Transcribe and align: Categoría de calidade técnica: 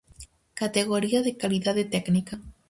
Categoría 0.61 1.19
de 1.25 1.37
calidade 1.41 1.83
técnica: 1.93 2.35